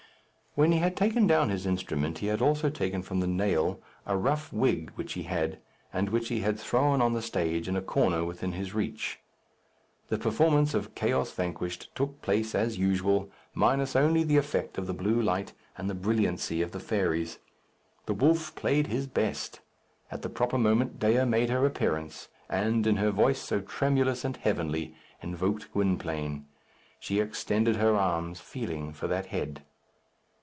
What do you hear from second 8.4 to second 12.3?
his reach. The performance of "Chaos Vanquished" took